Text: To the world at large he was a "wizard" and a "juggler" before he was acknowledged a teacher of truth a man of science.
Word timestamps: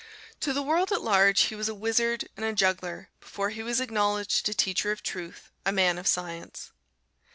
To 0.39 0.51
the 0.51 0.63
world 0.63 0.91
at 0.91 1.03
large 1.03 1.39
he 1.41 1.53
was 1.55 1.69
a 1.69 1.75
"wizard" 1.75 2.27
and 2.35 2.43
a 2.43 2.53
"juggler" 2.53 3.09
before 3.19 3.51
he 3.51 3.61
was 3.61 3.79
acknowledged 3.79 4.49
a 4.49 4.53
teacher 4.55 4.91
of 4.91 5.03
truth 5.03 5.51
a 5.63 5.71
man 5.71 5.99
of 5.99 6.07
science. 6.07 6.71